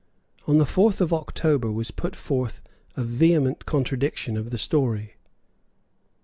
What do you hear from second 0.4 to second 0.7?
On the